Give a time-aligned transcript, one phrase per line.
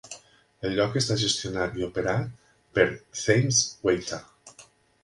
[0.69, 2.87] El lloc està gestionat i operat per
[3.21, 4.23] Thames Water.